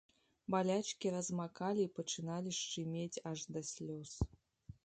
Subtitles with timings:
[0.53, 4.11] Балячкі размакалі і пачыналі шчымець аж да слёз.